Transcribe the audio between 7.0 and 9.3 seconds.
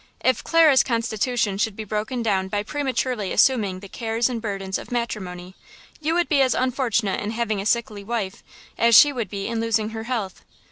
in having a sickly wife as she would